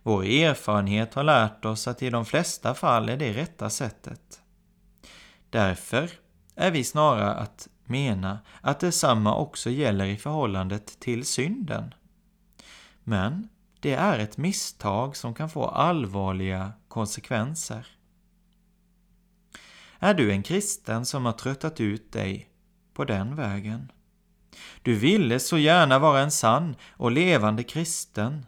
Vår 0.02 0.24
erfarenhet 0.24 1.14
har 1.14 1.24
lärt 1.24 1.64
oss 1.64 1.88
att 1.88 2.02
i 2.02 2.10
de 2.10 2.24
flesta 2.24 2.74
fall 2.74 3.08
är 3.08 3.16
det 3.16 3.32
rätta 3.32 3.70
sättet. 3.70 4.42
Därför 5.50 6.10
är 6.54 6.70
vi 6.70 6.84
snarare 6.84 7.34
att 7.34 7.68
mena 7.84 8.38
att 8.60 8.80
detsamma 8.80 9.36
också 9.36 9.70
gäller 9.70 10.06
i 10.06 10.16
förhållandet 10.16 11.00
till 11.00 11.24
synden. 11.24 11.94
Men 13.04 13.48
det 13.80 13.92
är 13.92 14.18
ett 14.18 14.36
misstag 14.36 15.16
som 15.16 15.34
kan 15.34 15.50
få 15.50 15.66
allvarliga 15.66 16.72
konsekvenser. 16.88 17.93
Är 20.04 20.14
du 20.14 20.32
en 20.32 20.42
kristen 20.42 21.06
som 21.06 21.24
har 21.24 21.32
tröttat 21.32 21.80
ut 21.80 22.12
dig 22.12 22.48
på 22.94 23.04
den 23.04 23.36
vägen? 23.36 23.92
Du 24.82 24.94
ville 24.94 25.40
så 25.40 25.58
gärna 25.58 25.98
vara 25.98 26.20
en 26.20 26.30
sann 26.30 26.76
och 26.90 27.10
levande 27.10 27.62
kristen. 27.62 28.46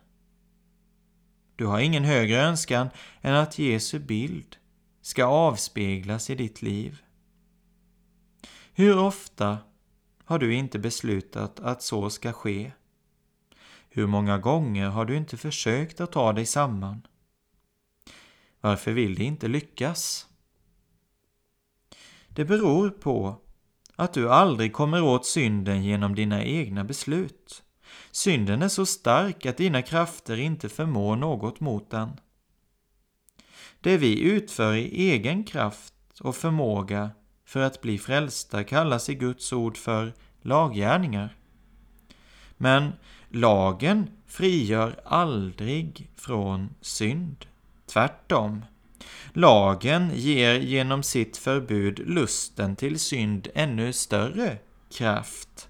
Du 1.57 1.67
har 1.67 1.81
ingen 1.81 2.05
högre 2.05 2.43
önskan 2.43 2.89
än 3.21 3.35
att 3.35 3.59
Jesu 3.59 3.99
bild 3.99 4.57
ska 5.03 5.25
avspeglas 5.25 6.31
i 6.31 6.35
ditt 6.35 6.63
liv. 6.63 7.03
Hur 8.73 8.99
ofta 8.99 9.59
har 10.25 10.39
du 10.39 10.55
inte 10.55 10.79
beslutat 10.79 11.61
att 11.61 11.83
så 11.83 12.11
ska 12.11 12.33
ske? 12.33 12.73
Hur 13.89 14.07
många 14.07 14.39
gånger 14.39 14.89
har 14.89 15.05
du 15.05 15.17
inte 15.17 15.37
försökt 15.37 16.01
att 16.01 16.13
ta 16.13 16.33
dig 16.33 16.47
samman? 16.47 17.07
Varför 18.61 18.93
vill 18.93 19.15
det 19.15 19.25
inte 19.25 19.49
lyckas? 19.49 20.27
Det 22.37 22.45
beror 22.45 22.91
på 22.91 23.37
att 23.97 24.13
du 24.13 24.31
aldrig 24.31 24.73
kommer 24.73 25.03
åt 25.03 25.27
synden 25.27 25.85
genom 25.85 26.15
dina 26.15 26.45
egna 26.45 26.85
beslut. 26.85 27.63
Synden 28.11 28.63
är 28.63 28.69
så 28.69 28.87
stark 28.87 29.47
att 29.47 29.57
dina 29.57 29.83
krafter 29.83 30.41
inte 30.41 30.69
förmår 30.69 31.17
något 31.17 31.61
mot 31.61 31.91
den. 31.91 32.11
Det 33.81 33.97
vi 33.97 34.21
utför 34.21 34.75
i 34.75 35.11
egen 35.11 35.45
kraft 35.45 35.95
och 36.21 36.37
förmåga 36.37 37.11
för 37.45 37.61
att 37.61 37.81
bli 37.81 37.99
frälsta 37.99 38.65
kallas 38.65 39.09
i 39.09 39.15
Guds 39.15 39.53
ord 39.53 39.77
för 39.77 40.13
laggärningar. 40.43 41.37
Men 42.57 42.93
lagen 43.29 44.11
frigör 44.27 45.01
aldrig 45.05 46.11
från 46.17 46.75
synd. 46.81 47.47
Tvärtom. 47.87 48.65
Lagen 49.33 50.11
ger 50.15 50.55
genom 50.55 51.03
sitt 51.03 51.37
förbud 51.37 51.99
lusten 52.09 52.77
till 52.77 52.99
synd 52.99 53.49
ännu 53.55 53.93
större 53.93 54.59
kraft. 54.93 55.69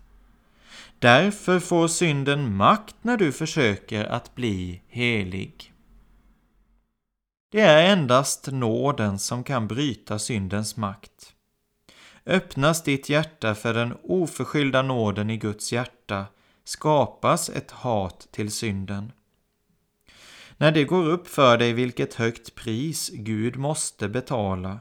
Därför 0.99 1.61
får 1.61 1.89
synden 1.89 2.57
makt 2.57 2.97
när 3.03 3.17
du 3.17 3.33
försöker 3.33 4.05
att 4.05 4.35
bli 4.35 4.83
helig. 4.89 5.73
Det 7.53 7.61
är 7.61 7.93
endast 7.93 8.49
nåden 8.53 9.19
som 9.19 9.45
kan 9.45 9.69
bryta 9.69 10.19
syndens 10.19 10.77
makt. 10.77 11.33
Öppnas 12.27 12.83
ditt 12.83 13.09
hjärta 13.09 13.55
för 13.55 13.75
den 13.75 13.95
oförskyllda 14.03 14.83
nåden 14.83 15.31
i 15.31 15.37
Guds 15.37 15.73
hjärta 15.73 16.27
skapas 16.65 17.49
ett 17.49 17.71
hat 17.71 18.29
till 18.31 18.51
synden. 18.51 19.13
När 20.57 20.73
det 20.73 20.85
går 20.85 21.09
upp 21.09 21.29
för 21.29 21.59
dig 21.59 21.73
vilket 21.73 22.15
högt 22.15 22.55
pris 22.55 23.11
Gud 23.15 23.57
måste 23.57 24.09
betala 24.09 24.81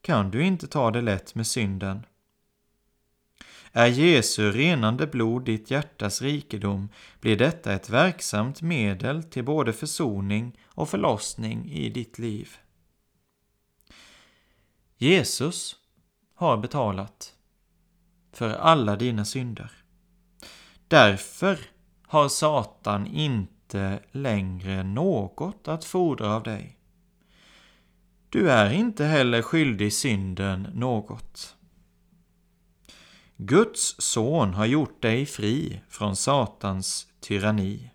kan 0.00 0.30
du 0.30 0.44
inte 0.44 0.66
ta 0.66 0.90
det 0.90 1.00
lätt 1.00 1.34
med 1.34 1.46
synden. 1.46 2.06
Är 3.72 3.86
Jesu 3.86 4.52
renande 4.52 5.06
blod 5.06 5.44
ditt 5.44 5.70
hjärtas 5.70 6.22
rikedom 6.22 6.88
blir 7.20 7.36
detta 7.36 7.72
ett 7.72 7.90
verksamt 7.90 8.62
medel 8.62 9.22
till 9.22 9.44
både 9.44 9.72
försoning 9.72 10.58
och 10.66 10.88
förlossning 10.88 11.70
i 11.70 11.90
ditt 11.90 12.18
liv. 12.18 12.56
Jesus 14.96 15.76
har 16.34 16.56
betalat 16.56 17.34
för 18.32 18.50
alla 18.50 18.96
dina 18.96 19.24
synder. 19.24 19.72
Därför 20.88 21.58
har 22.02 22.28
Satan 22.28 23.06
inte 23.06 23.57
längre 24.12 24.82
något 24.82 25.68
att 25.68 25.84
fordra 25.84 26.34
av 26.34 26.42
dig. 26.42 26.78
Du 28.28 28.50
är 28.50 28.70
inte 28.70 29.04
heller 29.04 29.42
skyldig 29.42 29.92
synden 29.92 30.68
något. 30.74 31.56
Guds 33.36 33.94
son 33.98 34.54
har 34.54 34.66
gjort 34.66 35.02
dig 35.02 35.26
fri 35.26 35.80
från 35.88 36.16
Satans 36.16 37.06
tyranni. 37.20 37.90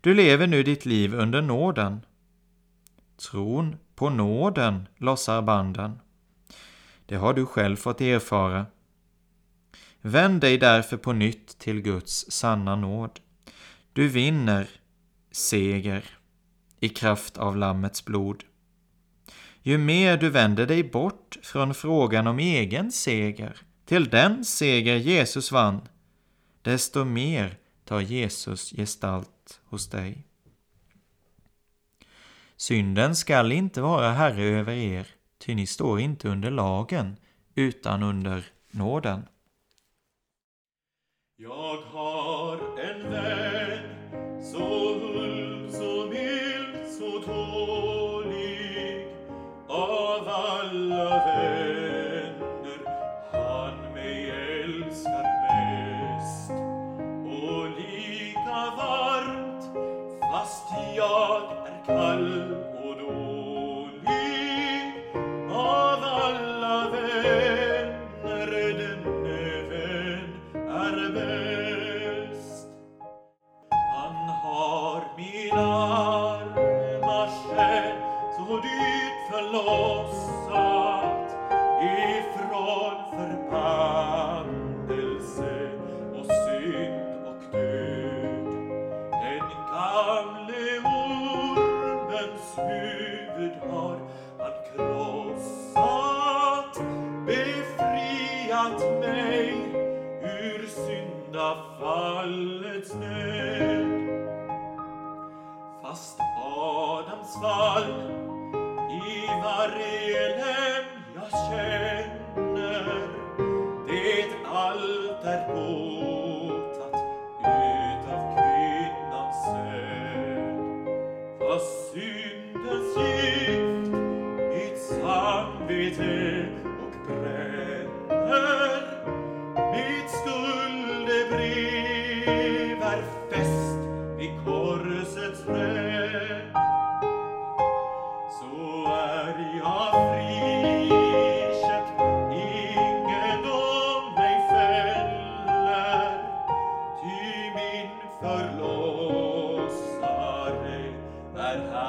Du 0.00 0.14
lever 0.14 0.46
nu 0.46 0.62
ditt 0.62 0.86
liv 0.86 1.14
under 1.14 1.42
nåden. 1.42 2.00
Tron 3.30 3.76
på 3.94 4.10
nåden 4.10 4.88
lossar 4.96 5.42
banden. 5.42 5.98
Det 7.06 7.16
har 7.16 7.34
du 7.34 7.46
själv 7.46 7.76
fått 7.76 8.00
erfara. 8.00 8.66
Vänd 10.00 10.40
dig 10.40 10.58
därför 10.58 10.96
på 10.96 11.12
nytt 11.12 11.58
till 11.58 11.80
Guds 11.80 12.30
sanna 12.30 12.76
nåd. 12.76 13.20
Du 13.92 14.08
vinner 14.08 14.68
seger 15.30 16.04
i 16.80 16.88
kraft 16.88 17.38
av 17.38 17.56
Lammets 17.56 18.04
blod. 18.04 18.44
Ju 19.62 19.78
mer 19.78 20.16
du 20.16 20.30
vänder 20.30 20.66
dig 20.66 20.84
bort 20.84 21.38
från 21.42 21.74
frågan 21.74 22.26
om 22.26 22.38
egen 22.38 22.92
seger 22.92 23.62
till 23.84 24.10
den 24.10 24.44
seger 24.44 24.96
Jesus 24.96 25.52
vann, 25.52 25.88
desto 26.62 27.04
mer 27.04 27.58
tar 27.84 28.00
Jesus 28.00 28.70
gestalt 28.70 29.60
hos 29.64 29.90
dig. 29.90 30.26
Synden 32.56 33.16
skall 33.16 33.52
inte 33.52 33.80
vara 33.80 34.10
herre 34.10 34.42
över 34.42 34.72
er, 34.72 35.06
ty 35.38 35.54
ni 35.54 35.66
står 35.66 36.00
inte 36.00 36.28
under 36.28 36.50
lagen, 36.50 37.16
utan 37.54 38.02
under 38.02 38.44
nåden. 38.70 39.22
Jag 41.36 41.76
har 41.82 42.69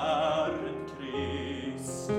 Herren 0.01 0.87
Krist 0.97 2.09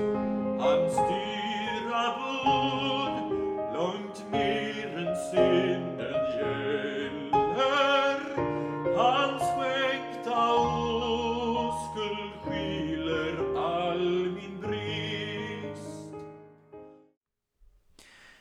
långt 3.73 4.31
mer 4.31 4.97
än 4.97 5.15
synden 5.31 6.21
gäller. 6.37 8.19
Hans 8.97 9.43
skänkta 9.43 10.53
oskuld 11.65 12.33
skyler 12.43 13.57
all 13.57 14.31
min 14.31 14.61
brist. 14.61 16.13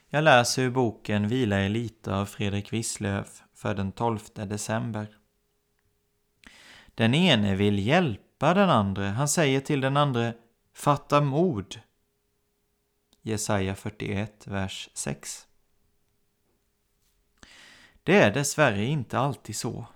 Jag 0.09 0.25
läser 0.25 0.63
ur 0.63 0.71
boken 0.71 1.29
Vila 1.29 1.61
i 1.61 1.69
lite 1.69 2.15
av 2.15 2.27
Fredrik 2.27 2.73
Wisslöf 2.73 3.43
för 3.55 3.75
den 3.75 3.93
12 3.93 4.19
december. 4.35 5.07
Den 6.95 7.15
ene 7.15 7.55
vill 7.55 7.87
hjälpa 7.87 8.32
den 8.47 8.71
andre. 8.71 9.05
Han 9.05 9.29
säger 9.29 9.61
till 9.61 9.81
den 9.81 9.97
andre 9.97 10.35
Fatta 10.73 11.21
mod. 11.21 11.81
Jesaja 13.23 13.75
41, 13.75 14.47
vers 14.47 14.91
6. 14.95 15.47
Det 18.03 18.17
är 18.17 18.35
dessvärre 18.35 18.85
inte 18.85 19.19
alltid 19.19 19.57
så. 19.57 19.87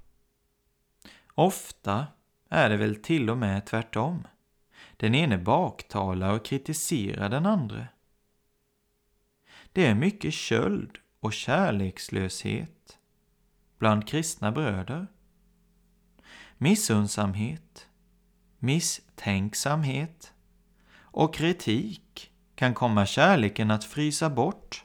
Ofta 1.35 2.07
är 2.49 2.71
det 2.71 2.77
väl 2.77 2.97
till 2.97 3.31
och 3.31 3.39
med 3.39 3.67
tvärtom. 3.67 4.27
Den 4.97 5.15
ene 5.15 5.39
baktalar 5.39 6.33
och 6.33 6.45
kritiserar 6.45 7.29
den 7.29 7.47
andre. 7.47 7.89
Det 9.73 9.87
är 9.87 9.95
mycket 9.95 10.35
köld 10.35 10.99
och 11.21 11.33
kärlekslöshet 11.33 12.99
bland 13.79 14.09
kristna 14.09 14.53
bröder. 14.53 15.07
Missundsamhet, 16.59 17.89
misstänksamhet 18.59 20.33
och 20.99 21.35
kritik 21.35 22.33
kan 22.55 22.75
komma 22.75 23.07
kärleken 23.07 23.71
att 23.71 23.85
frysa 23.85 24.31
bort. 24.31 24.85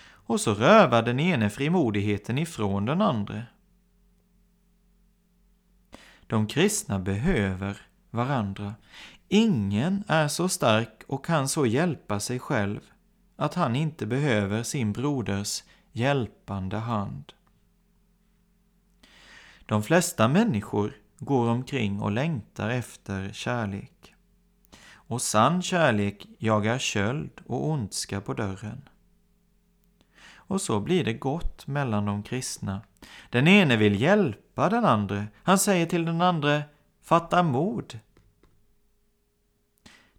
Och 0.00 0.40
så 0.40 0.54
rövar 0.54 1.02
den 1.02 1.20
ene 1.20 1.50
frimodigheten 1.50 2.38
ifrån 2.38 2.84
den 2.84 3.00
andre. 3.00 3.46
De 6.26 6.46
kristna 6.46 6.98
behöver 6.98 7.80
varandra. 8.10 8.74
Ingen 9.28 10.04
är 10.08 10.28
så 10.28 10.48
stark 10.48 11.02
och 11.06 11.24
kan 11.24 11.48
så 11.48 11.66
hjälpa 11.66 12.20
sig 12.20 12.38
själv 12.38 12.80
att 13.36 13.54
han 13.54 13.76
inte 13.76 14.06
behöver 14.06 14.62
sin 14.62 14.92
broders 14.92 15.64
hjälpande 15.92 16.76
hand. 16.76 17.32
De 19.66 19.82
flesta 19.82 20.28
människor 20.28 20.96
går 21.18 21.48
omkring 21.48 22.00
och 22.00 22.12
längtar 22.12 22.68
efter 22.68 23.32
kärlek. 23.32 24.14
Och 24.92 25.22
sann 25.22 25.62
kärlek 25.62 26.26
jagar 26.38 26.78
köld 26.78 27.40
och 27.46 27.68
ondska 27.68 28.20
på 28.20 28.34
dörren. 28.34 28.88
Och 30.34 30.60
så 30.60 30.80
blir 30.80 31.04
det 31.04 31.12
gott 31.12 31.66
mellan 31.66 32.04
de 32.04 32.22
kristna. 32.22 32.80
Den 33.30 33.48
ene 33.48 33.76
vill 33.76 34.00
hjälpa 34.00 34.68
den 34.68 34.84
andra. 34.84 35.24
Han 35.42 35.58
säger 35.58 35.86
till 35.86 36.04
den 36.04 36.20
andra, 36.20 36.62
fatta 37.02 37.42
mod. 37.42 37.98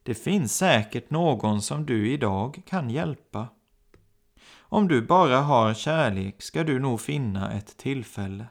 Det 0.03 0.15
finns 0.15 0.57
säkert 0.57 1.09
någon 1.09 1.61
som 1.61 1.85
du 1.85 2.11
idag 2.11 2.61
kan 2.65 2.89
hjälpa. 2.89 3.47
Om 4.59 4.87
du 4.87 5.01
bara 5.01 5.37
har 5.37 5.73
kärlek 5.73 6.41
ska 6.41 6.63
du 6.63 6.79
nog 6.79 7.01
finna 7.01 7.51
ett 7.51 7.77
tillfälle. 7.77 8.45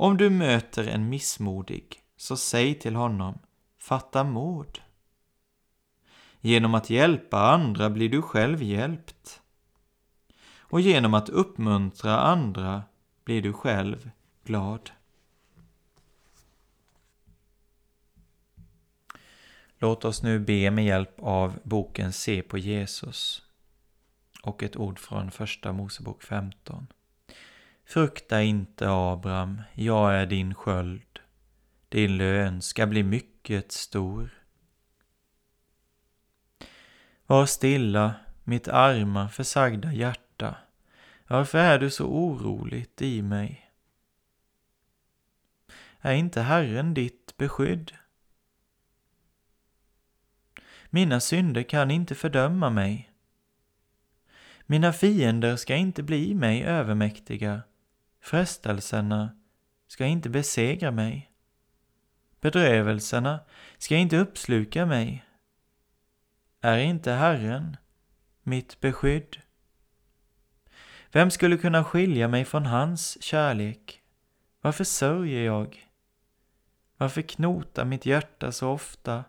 Om 0.00 0.16
du 0.16 0.30
möter 0.30 0.88
en 0.88 1.08
missmodig, 1.08 2.02
så 2.16 2.36
säg 2.36 2.74
till 2.74 2.94
honom, 2.94 3.38
fatta 3.78 4.24
mod. 4.24 4.78
Genom 6.40 6.74
att 6.74 6.90
hjälpa 6.90 7.38
andra 7.38 7.90
blir 7.90 8.08
du 8.08 8.22
själv 8.22 8.62
hjälpt. 8.62 9.42
Och 10.58 10.80
genom 10.80 11.14
att 11.14 11.28
uppmuntra 11.28 12.20
andra 12.20 12.82
blir 13.24 13.42
du 13.42 13.52
själv 13.52 14.10
glad. 14.44 14.90
Låt 19.78 20.04
oss 20.04 20.22
nu 20.22 20.38
be 20.38 20.70
med 20.70 20.84
hjälp 20.84 21.14
av 21.18 21.58
boken 21.62 22.12
Se 22.12 22.42
på 22.42 22.58
Jesus 22.58 23.42
och 24.42 24.62
ett 24.62 24.76
ord 24.76 24.98
från 24.98 25.30
Första 25.30 25.72
Mosebok 25.72 26.22
15. 26.22 26.86
Frukta 27.88 28.42
inte, 28.42 28.90
Abraham, 28.90 29.62
jag 29.74 30.14
är 30.14 30.26
din 30.26 30.54
sköld. 30.54 31.18
Din 31.88 32.16
lön 32.16 32.62
ska 32.62 32.86
bli 32.86 33.02
mycket 33.02 33.72
stor. 33.72 34.44
Var 37.26 37.46
stilla, 37.46 38.14
mitt 38.44 38.68
arma, 38.68 39.28
försagda 39.28 39.92
hjärta. 39.92 40.56
Varför 41.26 41.58
är 41.58 41.78
du 41.78 41.90
så 41.90 42.06
oroligt 42.06 43.02
i 43.02 43.22
mig? 43.22 43.70
Är 46.00 46.12
inte 46.12 46.40
Herren 46.40 46.94
ditt 46.94 47.36
beskydd? 47.36 47.92
Mina 50.90 51.20
synder 51.20 51.62
kan 51.62 51.90
inte 51.90 52.14
fördöma 52.14 52.70
mig. 52.70 53.10
Mina 54.66 54.92
fiender 54.92 55.56
ska 55.56 55.76
inte 55.76 56.02
bli 56.02 56.34
mig 56.34 56.64
övermäktiga. 56.64 57.62
Frestelserna 58.20 59.36
ska 59.86 60.04
inte 60.04 60.28
besegra 60.28 60.90
mig. 60.90 61.32
Bedrövelserna 62.40 63.40
ska 63.78 63.96
inte 63.96 64.16
uppsluka 64.16 64.86
mig. 64.86 65.24
Är 66.60 66.78
inte 66.78 67.12
Herren 67.12 67.76
mitt 68.42 68.80
beskydd? 68.80 69.36
Vem 71.12 71.30
skulle 71.30 71.56
kunna 71.56 71.84
skilja 71.84 72.28
mig 72.28 72.44
från 72.44 72.66
hans 72.66 73.22
kärlek? 73.22 74.02
Varför 74.60 74.84
sörjer 74.84 75.44
jag? 75.44 75.88
Varför 76.96 77.22
knotar 77.22 77.84
mitt 77.84 78.06
hjärta 78.06 78.52
så 78.52 78.68
ofta? 78.70 79.24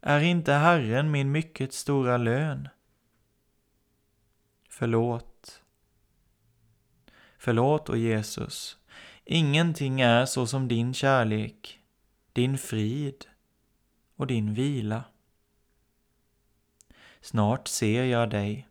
Är 0.00 0.20
inte 0.20 0.52
Herren 0.52 1.10
min 1.10 1.32
mycket 1.32 1.72
stora 1.72 2.16
lön? 2.16 2.68
Förlåt. 4.68 5.31
Förlåt, 7.44 7.90
o 7.90 7.96
Jesus. 7.96 8.78
Ingenting 9.24 10.00
är 10.00 10.26
så 10.26 10.46
som 10.46 10.68
din 10.68 10.94
kärlek, 10.94 11.80
din 12.32 12.58
frid 12.58 13.24
och 14.16 14.26
din 14.26 14.54
vila. 14.54 15.04
Snart 17.20 17.68
ser 17.68 18.04
jag 18.04 18.30
dig, 18.30 18.68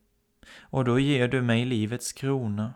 och 0.59 0.85
då 0.85 0.99
ger 0.99 1.27
du 1.27 1.41
mig 1.41 1.65
livets 1.65 2.13
krona. 2.13 2.73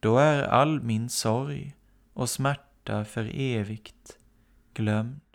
Då 0.00 0.18
är 0.18 0.42
all 0.42 0.82
min 0.82 1.08
sorg 1.08 1.76
och 2.12 2.30
smärta 2.30 3.04
för 3.04 3.30
evigt 3.34 4.18
glömd. 4.74 5.25